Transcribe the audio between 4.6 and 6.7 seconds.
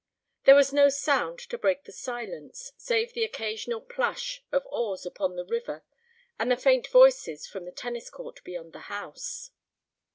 oars upon the river and the